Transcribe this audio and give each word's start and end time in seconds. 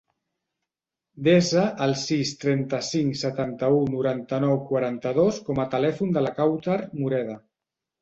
Desa 1.27 1.65
el 1.87 1.93
sis, 2.05 2.31
trenta-cinc, 2.45 3.19
setanta-u, 3.21 3.85
noranta-nou, 3.99 4.59
quaranta-dos 4.73 5.41
com 5.51 5.65
a 5.65 5.71
telèfon 5.79 6.19
de 6.21 6.29
la 6.29 6.37
Kawtar 6.43 6.85
Moreda. 7.01 7.43